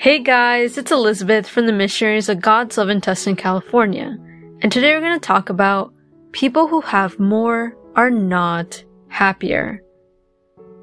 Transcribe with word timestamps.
Hey 0.00 0.20
guys, 0.20 0.78
it's 0.78 0.92
Elizabeth 0.92 1.48
from 1.48 1.66
the 1.66 1.72
Missionaries 1.72 2.28
of 2.28 2.40
God's 2.40 2.78
Love 2.78 2.88
in 2.88 3.00
Tustin, 3.00 3.36
California. 3.36 4.16
And 4.62 4.70
today 4.70 4.94
we're 4.94 5.00
going 5.00 5.18
to 5.18 5.26
talk 5.26 5.50
about 5.50 5.92
people 6.30 6.68
who 6.68 6.80
have 6.82 7.18
more 7.18 7.76
are 7.96 8.08
not 8.08 8.84
happier. 9.08 9.82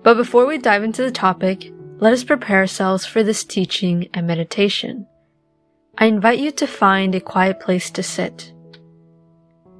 But 0.03 0.15
before 0.15 0.45
we 0.45 0.57
dive 0.57 0.83
into 0.83 1.01
the 1.01 1.13
topic, 1.13 1.71
let 1.99 2.11
us 2.11 2.25
prepare 2.25 2.57
ourselves 2.57 3.05
for 3.05 3.23
this 3.23 3.45
teaching 3.45 4.09
and 4.13 4.27
meditation. 4.27 5.07
I 5.97 6.07
invite 6.07 6.39
you 6.39 6.51
to 6.51 6.67
find 6.67 7.15
a 7.15 7.21
quiet 7.21 7.61
place 7.61 7.89
to 7.91 8.03
sit. 8.03 8.51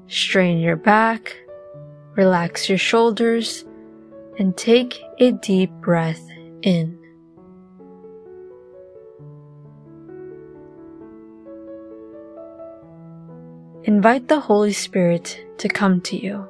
Strain 0.08 0.60
your 0.60 0.78
back, 0.78 1.36
relax 2.16 2.70
your 2.70 2.78
shoulders, 2.78 3.66
and 4.40 4.56
take 4.56 4.98
a 5.20 5.34
deep 5.34 5.72
breath 5.82 6.26
in. 6.62 7.05
Invite 13.88 14.28
the 14.28 14.40
Holy 14.40 14.74
Spirit 14.74 15.46
to 15.60 15.70
come 15.70 16.02
to 16.02 16.18
you. 16.18 16.50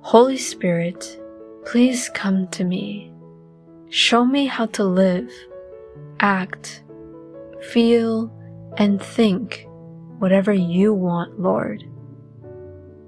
Holy 0.00 0.36
Spirit, 0.36 1.20
please 1.64 2.08
come 2.14 2.46
to 2.50 2.62
me. 2.62 3.12
Show 3.90 4.24
me 4.24 4.46
how 4.46 4.66
to 4.66 4.84
live, 4.84 5.28
act, 6.20 6.84
feel, 7.72 8.32
and 8.76 9.02
think 9.02 9.66
whatever 10.20 10.52
you 10.52 10.94
want, 10.94 11.40
Lord. 11.40 11.82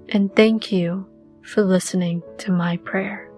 And 0.09 0.35
thank 0.35 0.69
you 0.69 1.07
for 1.43 1.61
listening 1.61 2.21
to 2.39 2.51
my 2.51 2.75
prayer. 2.75 3.31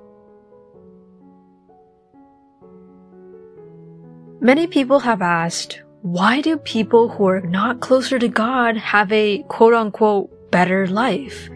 Many 4.40 4.66
people 4.66 5.02
have 5.02 5.22
asked, 5.22 5.83
why 6.04 6.42
do 6.42 6.58
people 6.58 7.08
who 7.08 7.26
are 7.28 7.40
not 7.40 7.80
closer 7.80 8.20
to 8.20 8.28
God 8.28 8.76
have 8.76 9.09
a 9.14 9.42
quote 9.48 9.73
unquote 9.73 10.52
better 10.52 10.86
life? 10.86 11.50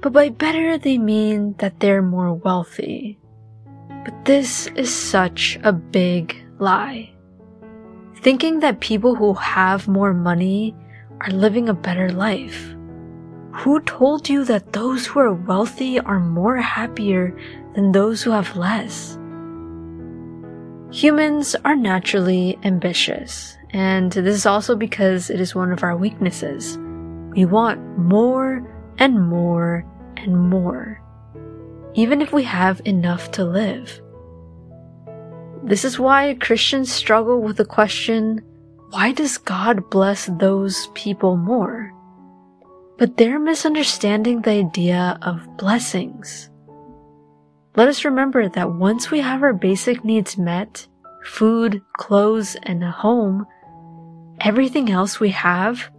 But 0.00 0.12
by 0.12 0.28
better, 0.28 0.78
they 0.78 0.98
mean 0.98 1.56
that 1.58 1.80
they're 1.80 2.00
more 2.00 2.32
wealthy. 2.32 3.18
But 4.04 4.24
this 4.24 4.68
is 4.76 4.94
such 4.94 5.58
a 5.64 5.72
big 5.72 6.36
lie. 6.60 7.10
Thinking 8.22 8.60
that 8.60 8.78
people 8.78 9.16
who 9.16 9.34
have 9.34 9.88
more 9.88 10.14
money 10.14 10.72
are 11.20 11.32
living 11.32 11.68
a 11.68 11.74
better 11.74 12.12
life. 12.12 12.72
Who 13.50 13.80
told 13.80 14.28
you 14.28 14.44
that 14.44 14.72
those 14.72 15.06
who 15.06 15.18
are 15.18 15.34
wealthy 15.34 15.98
are 15.98 16.20
more 16.20 16.58
happier 16.58 17.36
than 17.74 17.90
those 17.90 18.22
who 18.22 18.30
have 18.30 18.54
less? 18.54 19.18
Humans 20.94 21.56
are 21.64 21.74
naturally 21.74 22.56
ambitious, 22.62 23.58
and 23.70 24.12
this 24.12 24.36
is 24.36 24.46
also 24.46 24.76
because 24.76 25.28
it 25.28 25.40
is 25.40 25.52
one 25.52 25.72
of 25.72 25.82
our 25.82 25.96
weaknesses. 25.96 26.78
We 27.34 27.46
want 27.46 27.98
more 27.98 28.64
and 28.98 29.28
more 29.28 29.84
and 30.16 30.38
more, 30.48 31.02
even 31.94 32.22
if 32.22 32.32
we 32.32 32.44
have 32.44 32.80
enough 32.84 33.32
to 33.32 33.44
live. 33.44 34.00
This 35.64 35.84
is 35.84 35.98
why 35.98 36.34
Christians 36.34 36.92
struggle 36.92 37.42
with 37.42 37.56
the 37.56 37.64
question, 37.64 38.38
why 38.90 39.10
does 39.10 39.36
God 39.36 39.90
bless 39.90 40.26
those 40.26 40.86
people 40.94 41.36
more? 41.36 41.92
But 42.98 43.16
they're 43.16 43.40
misunderstanding 43.40 44.42
the 44.42 44.52
idea 44.52 45.18
of 45.22 45.56
blessings. 45.56 46.50
Let 47.76 47.88
us 47.88 48.04
remember 48.04 48.48
that 48.48 48.72
once 48.72 49.10
we 49.10 49.20
have 49.20 49.42
our 49.42 49.52
basic 49.52 50.04
needs 50.04 50.38
met, 50.38 50.86
food, 51.24 51.82
clothes, 51.96 52.56
and 52.62 52.84
a 52.84 52.90
home, 52.90 53.46
everything 54.40 54.90
else 54.90 55.18
we 55.18 55.30
have 55.30 55.90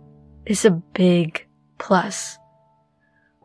is 0.45 0.63
a 0.63 0.71
big 0.71 1.45
plus. 1.77 2.37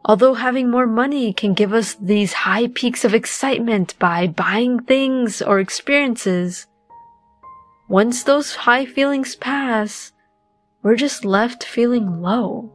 Although 0.04 0.34
having 0.34 0.70
more 0.70 0.86
money 0.86 1.32
can 1.32 1.54
give 1.54 1.72
us 1.72 1.94
these 1.94 2.32
high 2.32 2.68
peaks 2.68 3.04
of 3.04 3.14
excitement 3.14 3.98
by 3.98 4.28
buying 4.28 4.78
things 4.80 5.42
or 5.42 5.58
experiences, 5.58 6.68
once 7.88 8.22
those 8.22 8.54
high 8.54 8.86
feelings 8.86 9.34
pass, 9.34 10.12
we're 10.84 10.94
just 10.94 11.24
left 11.24 11.64
feeling 11.64 12.22
low. 12.22 12.72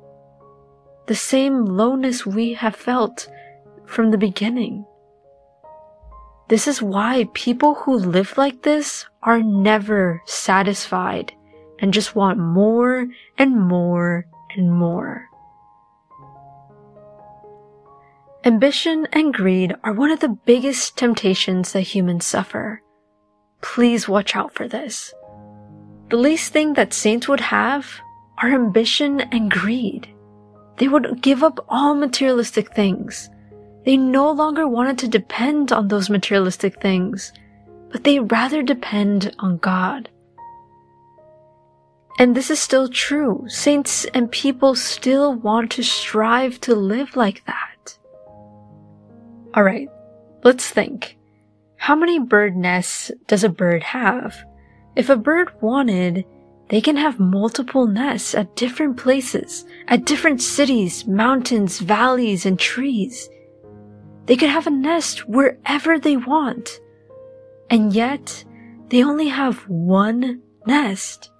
The 1.07 1.15
same 1.15 1.63
lowness 1.63 2.25
we 2.25 2.55
have 2.55 2.75
felt 2.75 3.29
from 3.85 4.11
the 4.11 4.17
beginning. 4.17 4.85
This 6.47 6.67
is 6.67 6.81
why 6.81 7.27
people 7.33 7.73
who 7.73 7.97
live 7.97 8.37
like 8.37 8.61
this 8.61 9.05
are 9.23 9.41
never 9.41 10.21
satisfied 10.25 11.33
and 11.79 11.93
just 11.93 12.15
want 12.15 12.37
more 12.37 13.07
and 13.37 13.59
more 13.59 14.27
and 14.55 14.71
more. 14.71 15.27
Ambition 18.43 19.07
and 19.11 19.33
greed 19.33 19.75
are 19.83 19.93
one 19.93 20.11
of 20.11 20.19
the 20.19 20.37
biggest 20.45 20.97
temptations 20.97 21.71
that 21.71 21.81
humans 21.81 22.27
suffer. 22.27 22.83
Please 23.61 24.07
watch 24.07 24.35
out 24.35 24.53
for 24.53 24.67
this. 24.67 25.11
The 26.11 26.17
least 26.17 26.53
thing 26.53 26.73
that 26.73 26.93
saints 26.93 27.27
would 27.27 27.39
have 27.39 27.87
are 28.37 28.53
ambition 28.53 29.21
and 29.21 29.49
greed. 29.49 30.13
They 30.77 30.87
would 30.87 31.23
give 31.23 31.41
up 31.41 31.65
all 31.67 31.95
materialistic 31.95 32.75
things 32.75 33.31
they 33.85 33.97
no 33.97 34.31
longer 34.31 34.67
wanted 34.67 34.97
to 34.99 35.07
depend 35.07 35.71
on 35.71 35.87
those 35.87 36.09
materialistic 36.09 36.81
things, 36.81 37.31
but 37.91 38.03
they 38.03 38.19
rather 38.19 38.63
depend 38.63 39.33
on 39.39 39.57
God. 39.57 40.09
And 42.17 42.35
this 42.35 42.49
is 42.49 42.59
still 42.59 42.87
true. 42.87 43.45
Saints 43.47 44.05
and 44.05 44.31
people 44.31 44.73
still 44.73 45.35
want 45.35 45.71
to 45.73 45.83
strive 45.83 46.59
to 46.61 46.73
live 46.73 47.15
like 47.15 47.45
that. 47.45 47.97
Alright, 49.55 49.89
let's 50.43 50.69
think. 50.69 51.17
How 51.77 51.95
many 51.95 52.19
bird 52.19 52.55
nests 52.55 53.11
does 53.27 53.43
a 53.43 53.49
bird 53.49 53.83
have? 53.83 54.35
If 54.95 55.09
a 55.09 55.17
bird 55.17 55.51
wanted, 55.61 56.25
they 56.69 56.81
can 56.81 56.97
have 56.97 57.19
multiple 57.19 57.85
nests 57.85 58.33
at 58.33 58.55
different 58.55 58.97
places, 58.97 59.65
at 59.87 60.05
different 60.05 60.41
cities, 60.41 61.05
mountains, 61.05 61.79
valleys, 61.79 62.45
and 62.45 62.57
trees. 62.57 63.29
They 64.25 64.35
could 64.35 64.49
have 64.49 64.67
a 64.67 64.71
nest 64.71 65.27
wherever 65.27 65.99
they 65.99 66.17
want. 66.17 66.79
And 67.69 67.93
yet, 67.93 68.43
they 68.89 69.03
only 69.03 69.27
have 69.27 69.59
one 69.67 70.41
nest. 70.65 71.31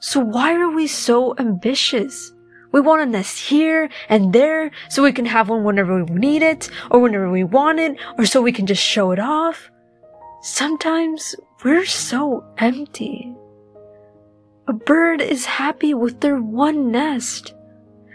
So 0.00 0.20
why 0.20 0.54
are 0.54 0.70
we 0.70 0.86
so 0.86 1.34
ambitious? 1.38 2.32
We 2.72 2.80
want 2.80 3.02
a 3.02 3.06
nest 3.06 3.38
here 3.38 3.88
and 4.08 4.32
there 4.32 4.70
so 4.90 5.02
we 5.02 5.12
can 5.12 5.26
have 5.26 5.48
one 5.48 5.64
whenever 5.64 6.04
we 6.04 6.18
need 6.18 6.42
it 6.42 6.68
or 6.90 7.00
whenever 7.00 7.30
we 7.30 7.44
want 7.44 7.80
it 7.80 7.96
or 8.18 8.26
so 8.26 8.42
we 8.42 8.52
can 8.52 8.66
just 8.66 8.82
show 8.82 9.12
it 9.12 9.18
off. 9.18 9.70
Sometimes 10.42 11.34
we're 11.64 11.86
so 11.86 12.44
empty. 12.58 13.34
A 14.68 14.72
bird 14.72 15.20
is 15.20 15.44
happy 15.44 15.94
with 15.94 16.20
their 16.20 16.36
one 16.36 16.90
nest. 16.90 17.54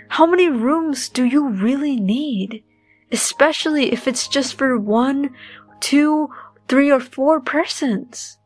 How 0.09 0.25
many 0.25 0.49
rooms 0.49 1.09
do 1.09 1.23
you 1.23 1.49
really 1.49 1.95
need? 1.95 2.63
Especially 3.11 3.91
if 3.91 4.07
it's 4.07 4.27
just 4.27 4.55
for 4.55 4.77
one, 4.77 5.35
two, 5.79 6.29
three, 6.67 6.91
or 6.91 6.99
four 6.99 7.39
persons. 7.39 8.37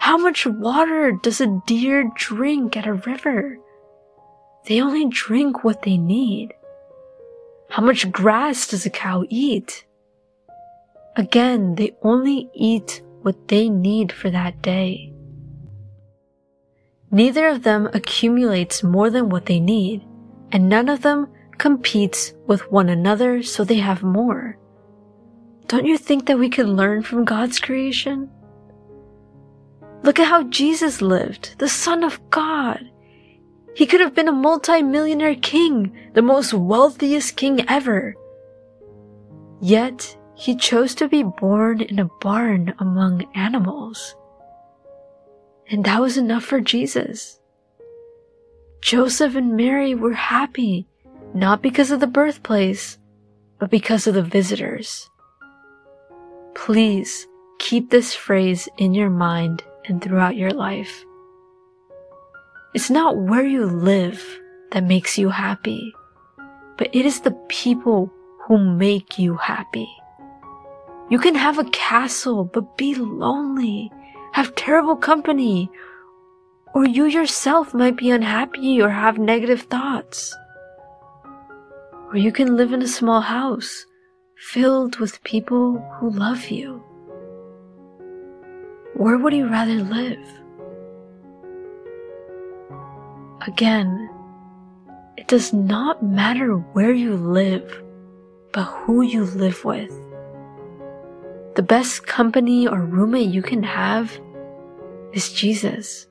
How 0.00 0.18
much 0.18 0.46
water 0.46 1.12
does 1.12 1.40
a 1.40 1.62
deer 1.66 2.10
drink 2.14 2.76
at 2.76 2.86
a 2.86 2.94
river? 2.94 3.58
They 4.66 4.80
only 4.80 5.08
drink 5.08 5.64
what 5.64 5.82
they 5.82 5.96
need. 5.96 6.52
How 7.70 7.82
much 7.82 8.10
grass 8.12 8.68
does 8.68 8.86
a 8.86 8.90
cow 8.90 9.24
eat? 9.28 9.84
Again, 11.16 11.74
they 11.76 11.96
only 12.02 12.50
eat 12.54 13.02
what 13.22 13.48
they 13.48 13.68
need 13.68 14.12
for 14.12 14.30
that 14.30 14.60
day. 14.62 15.12
Neither 17.10 17.48
of 17.48 17.62
them 17.62 17.88
accumulates 17.92 18.82
more 18.82 19.08
than 19.08 19.28
what 19.28 19.46
they 19.46 19.60
need, 19.60 20.02
and 20.50 20.68
none 20.68 20.88
of 20.88 21.02
them 21.02 21.28
competes 21.58 22.34
with 22.46 22.70
one 22.70 22.88
another 22.88 23.42
so 23.42 23.64
they 23.64 23.78
have 23.78 24.02
more. 24.02 24.58
Don't 25.66 25.86
you 25.86 25.96
think 25.96 26.26
that 26.26 26.38
we 26.38 26.50
could 26.50 26.68
learn 26.68 27.02
from 27.02 27.24
God's 27.24 27.58
creation? 27.58 28.30
Look 30.02 30.18
at 30.18 30.28
how 30.28 30.42
Jesus 30.44 31.00
lived, 31.00 31.58
the 31.58 31.68
Son 31.68 32.04
of 32.04 32.20
God. 32.30 32.90
He 33.74 33.86
could 33.86 34.00
have 34.00 34.14
been 34.14 34.28
a 34.28 34.32
multi-millionaire 34.32 35.36
king, 35.36 35.96
the 36.12 36.22
most 36.22 36.52
wealthiest 36.52 37.36
king 37.36 37.64
ever. 37.68 38.14
Yet, 39.60 40.16
he 40.34 40.54
chose 40.56 40.94
to 40.96 41.08
be 41.08 41.22
born 41.22 41.80
in 41.80 41.98
a 41.98 42.10
barn 42.20 42.74
among 42.78 43.24
animals. 43.34 44.14
And 45.70 45.84
that 45.84 46.00
was 46.00 46.18
enough 46.18 46.44
for 46.44 46.60
Jesus. 46.60 47.40
Joseph 48.82 49.34
and 49.34 49.56
Mary 49.56 49.94
were 49.94 50.12
happy 50.12 50.86
not 51.34 51.62
because 51.62 51.90
of 51.90 51.98
the 51.98 52.06
birthplace, 52.06 52.96
but 53.58 53.68
because 53.68 54.06
of 54.06 54.14
the 54.14 54.22
visitors. 54.22 55.10
Please 56.54 57.26
keep 57.58 57.90
this 57.90 58.14
phrase 58.14 58.68
in 58.78 58.94
your 58.94 59.10
mind 59.10 59.64
and 59.86 60.00
throughout 60.00 60.36
your 60.36 60.52
life. 60.52 61.04
It's 62.72 62.88
not 62.88 63.16
where 63.16 63.44
you 63.44 63.66
live 63.66 64.24
that 64.70 64.84
makes 64.84 65.18
you 65.18 65.28
happy, 65.28 65.92
but 66.78 66.88
it 66.92 67.04
is 67.04 67.20
the 67.20 67.36
people 67.48 68.12
who 68.46 68.58
make 68.58 69.18
you 69.18 69.36
happy. 69.36 69.88
You 71.10 71.18
can 71.18 71.34
have 71.34 71.58
a 71.58 71.70
castle, 71.70 72.44
but 72.44 72.76
be 72.76 72.94
lonely, 72.94 73.90
have 74.32 74.54
terrible 74.54 74.96
company, 74.96 75.68
or 76.74 76.84
you 76.84 77.06
yourself 77.06 77.74
might 77.74 77.96
be 77.96 78.10
unhappy 78.10 78.80
or 78.80 78.90
have 78.90 79.18
negative 79.18 79.62
thoughts. 79.62 80.34
Or 82.14 82.18
you 82.18 82.30
can 82.30 82.56
live 82.56 82.72
in 82.72 82.80
a 82.80 82.86
small 82.86 83.20
house 83.20 83.86
filled 84.36 85.00
with 85.00 85.24
people 85.24 85.84
who 85.98 86.10
love 86.10 86.46
you. 86.46 86.80
Where 88.94 89.18
would 89.18 89.34
you 89.34 89.48
rather 89.48 89.82
live? 89.82 90.24
Again, 93.48 94.08
it 95.16 95.26
does 95.26 95.52
not 95.52 96.04
matter 96.04 96.54
where 96.54 96.92
you 96.92 97.16
live, 97.16 97.82
but 98.52 98.62
who 98.62 99.02
you 99.02 99.24
live 99.24 99.64
with. 99.64 99.90
The 101.56 101.66
best 101.66 102.06
company 102.06 102.68
or 102.68 102.78
roommate 102.78 103.34
you 103.34 103.42
can 103.42 103.64
have 103.64 104.16
is 105.12 105.32
Jesus. 105.32 106.06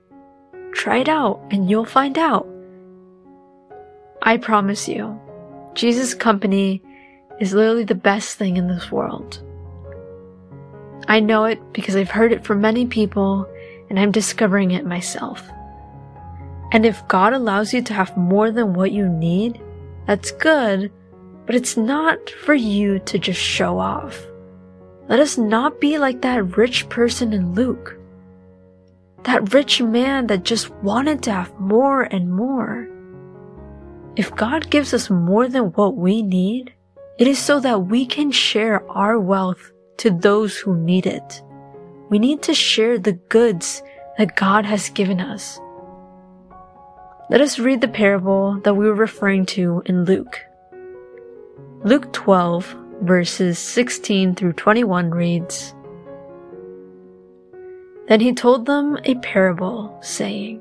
Try 0.73 0.97
it 0.97 1.07
out 1.07 1.41
and 1.49 1.69
you'll 1.69 1.85
find 1.85 2.17
out. 2.17 2.45
I 4.21 4.35
promise 4.35 4.89
you, 4.89 5.17
Jesus' 5.73 6.13
company 6.13 6.81
is 7.39 7.53
literally 7.53 7.83
the 7.83 7.95
best 7.95 8.37
thing 8.37 8.57
in 8.57 8.67
this 8.67 8.91
world. 8.91 9.41
I 11.07 11.19
know 11.19 11.45
it 11.45 11.59
because 11.73 11.95
I've 11.95 12.11
heard 12.11 12.31
it 12.31 12.45
from 12.45 12.61
many 12.61 12.85
people 12.85 13.47
and 13.89 13.99
I'm 13.99 14.11
discovering 14.11 14.71
it 14.71 14.85
myself. 14.85 15.43
And 16.71 16.85
if 16.85 17.07
God 17.07 17.33
allows 17.33 17.73
you 17.73 17.81
to 17.83 17.93
have 17.93 18.17
more 18.17 18.51
than 18.51 18.73
what 18.73 18.91
you 18.91 19.07
need, 19.07 19.61
that's 20.07 20.31
good, 20.31 20.91
but 21.45 21.55
it's 21.55 21.77
not 21.77 22.29
for 22.29 22.53
you 22.53 22.99
to 22.99 23.19
just 23.19 23.39
show 23.39 23.77
off. 23.79 24.25
Let 25.07 25.19
us 25.19 25.37
not 25.37 25.81
be 25.81 25.97
like 25.97 26.21
that 26.21 26.57
rich 26.57 26.87
person 26.89 27.33
in 27.33 27.53
Luke. 27.53 27.97
That 29.23 29.53
rich 29.53 29.81
man 29.81 30.27
that 30.27 30.43
just 30.43 30.71
wanted 30.75 31.21
to 31.23 31.31
have 31.31 31.59
more 31.59 32.03
and 32.03 32.33
more. 32.33 32.87
If 34.15 34.35
God 34.35 34.69
gives 34.69 34.93
us 34.93 35.09
more 35.09 35.47
than 35.47 35.71
what 35.73 35.95
we 35.95 36.21
need, 36.21 36.73
it 37.17 37.27
is 37.27 37.39
so 37.39 37.59
that 37.61 37.87
we 37.87 38.05
can 38.05 38.31
share 38.31 38.87
our 38.91 39.19
wealth 39.19 39.71
to 39.97 40.11
those 40.11 40.57
who 40.57 40.75
need 40.75 41.07
it. 41.07 41.41
We 42.09 42.19
need 42.19 42.43
to 42.43 42.53
share 42.53 42.99
the 42.99 43.13
goods 43.13 43.81
that 44.19 44.35
God 44.35 44.65
has 44.65 44.89
given 44.89 45.19
us. 45.19 45.59
Let 47.31 47.41
us 47.41 47.57
read 47.57 47.81
the 47.81 47.87
parable 47.87 48.59
that 48.63 48.75
we 48.75 48.85
were 48.85 48.93
referring 48.93 49.47
to 49.47 49.81
in 49.87 50.05
Luke. 50.05 50.39
Luke 51.83 52.13
12 52.13 52.75
verses 53.01 53.57
16 53.57 54.35
through 54.35 54.53
21 54.53 55.09
reads, 55.09 55.73
Then 58.07 58.19
he 58.19 58.33
told 58.33 58.65
them 58.67 58.99
a 59.05 59.15
parable, 59.15 59.97
saying, 60.01 60.59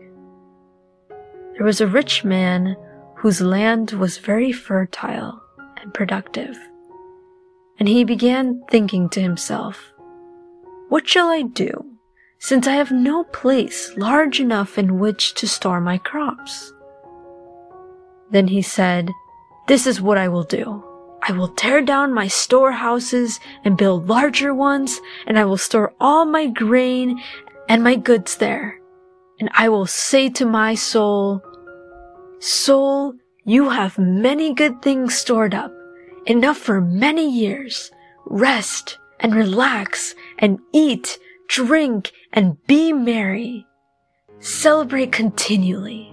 There 1.55 1.67
was 1.67 1.81
a 1.83 1.87
rich 1.87 2.25
man 2.25 2.77
whose 3.23 3.41
land 3.41 3.93
was 3.93 4.19
very 4.19 4.51
fertile 4.51 5.41
and 5.81 5.95
productive. 5.95 6.59
And 7.79 7.87
he 7.87 8.03
began 8.03 8.65
thinking 8.69 9.09
to 9.11 9.21
himself, 9.21 9.93
What 10.89 11.09
shall 11.09 11.29
I 11.29 11.43
do, 11.43 11.85
since 12.41 12.67
I 12.67 12.73
have 12.73 12.91
no 12.91 13.23
place 13.23 13.93
large 13.97 14.41
enough 14.41 14.77
in 14.77 14.99
which 14.99 15.35
to 15.35 15.47
store 15.47 15.81
my 15.81 15.99
crops? 15.99 16.73
Then 18.33 18.49
he 18.49 18.61
said, 18.61 19.09
This 19.69 19.87
is 19.87 20.01
what 20.01 20.19
I 20.19 20.27
will 20.27 20.43
do. 20.43 20.83
I 21.23 21.31
will 21.31 21.55
tear 21.55 21.81
down 21.81 22.13
my 22.13 22.27
storehouses 22.27 23.39
and 23.65 23.79
build 23.79 24.09
larger 24.09 24.53
ones, 24.53 25.01
and 25.29 25.39
I 25.39 25.45
will 25.45 25.57
store 25.57 25.95
all 26.01 26.25
my 26.25 26.49
grain 26.49 27.23
and 27.69 27.85
my 27.85 27.95
goods 27.95 28.39
there. 28.39 28.81
And 29.39 29.49
I 29.55 29.69
will 29.69 29.87
say 29.87 30.29
to 30.31 30.45
my 30.45 30.75
soul, 30.75 31.41
Soul, 32.43 33.15
you 33.45 33.69
have 33.69 34.01
many 34.01 34.53
good 34.53 34.83
things 34.83 35.15
stored 35.15 35.55
up, 35.55 35.73
enough 36.27 36.59
for 36.59 36.81
many 36.81 37.31
years. 37.31 37.93
Rest 38.27 38.99
and 39.21 39.33
relax 39.33 40.17
and 40.41 40.59
eat, 40.73 41.21
drink, 41.47 42.11
and 42.33 42.57
be 42.67 42.93
merry. 42.93 43.65
Celebrate 44.41 45.13
continually. 45.13 46.13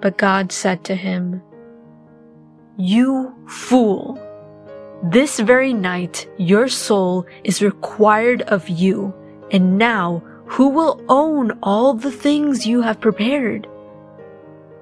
But 0.00 0.18
God 0.18 0.50
said 0.50 0.82
to 0.86 0.96
him, 0.96 1.40
you 2.76 3.32
fool! 3.46 4.20
This 5.12 5.38
very 5.38 5.72
night 5.72 6.28
your 6.38 6.66
soul 6.66 7.24
is 7.44 7.62
required 7.62 8.42
of 8.42 8.68
you, 8.68 9.14
and 9.52 9.78
now 9.78 10.24
who 10.48 10.68
will 10.68 11.02
own 11.08 11.58
all 11.62 11.94
the 11.94 12.10
things 12.10 12.66
you 12.66 12.80
have 12.80 13.00
prepared? 13.00 13.68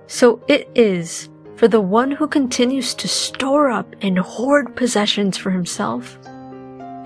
So 0.07 0.41
it 0.47 0.69
is 0.75 1.29
for 1.57 1.69
the 1.69 1.81
one 1.81 2.11
who 2.11 2.29
continues 2.29 2.95
to 2.95 3.09
store 3.09 3.71
up 3.71 3.95
and 4.01 4.19
hoard 4.19 4.77
possessions 4.77 5.37
for 5.37 5.51
himself 5.51 6.19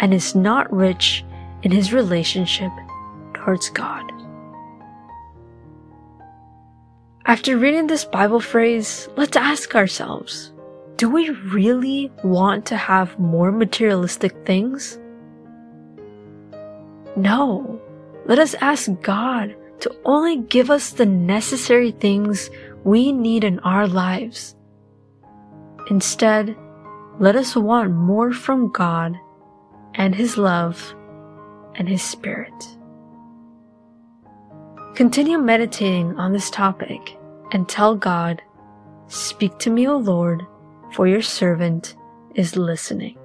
and 0.01 0.13
is 0.13 0.35
not 0.35 0.73
rich 0.73 1.25
in 1.63 1.71
his 1.71 1.93
relationship 1.93 2.71
towards 3.35 3.71
God. 3.71 4.05
After 7.25 7.57
reading 7.57 7.87
this 7.87 8.05
Bible 8.05 8.41
phrase, 8.41 9.09
let's 9.17 9.37
ask 9.37 9.75
ourselves, 9.75 10.53
do 10.97 11.09
we 11.09 11.31
really 11.31 12.11
want 12.25 12.67
to 12.67 12.77
have 12.77 13.19
more 13.19 13.53
materialistic 13.53 14.35
things? 14.45 14.99
No. 17.17 17.80
Let 18.31 18.39
us 18.39 18.55
ask 18.61 18.89
God 19.03 19.57
to 19.81 19.95
only 20.05 20.37
give 20.37 20.71
us 20.71 20.93
the 20.93 21.05
necessary 21.05 21.91
things 21.91 22.49
we 22.85 23.11
need 23.11 23.45
in 23.45 23.59
our 23.59 23.87
lives. 23.87 24.55
Instead, 25.91 26.57
let 27.19 27.35
us 27.35 27.57
want 27.57 27.93
more 27.93 28.33
from 28.33 28.71
God 28.71 29.19
and 29.97 30.15
His 30.15 30.39
love 30.39 30.95
and 31.75 31.89
His 31.89 32.03
Spirit. 32.03 32.55
Continue 34.95 35.39
meditating 35.39 36.17
on 36.17 36.33
this 36.33 36.51
topic 36.51 37.19
and 37.53 37.69
tell 37.69 37.97
God, 37.97 38.41
Speak 39.09 39.59
to 39.59 39.71
me, 39.71 39.89
O 39.89 39.97
Lord 39.97 40.47
for 40.93 41.07
your 41.07 41.23
servant 41.23 41.97
is 42.35 42.57
listening. 42.57 43.17